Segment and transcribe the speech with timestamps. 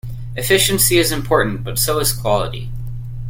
[0.35, 2.71] Efficiency is important, but so is quality.